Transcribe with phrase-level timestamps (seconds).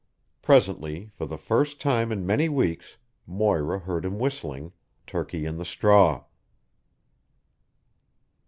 [0.41, 4.73] Presently, for the first time in many weeks, Moira heard him whistling
[5.05, 6.23] "Turkey in the Straw."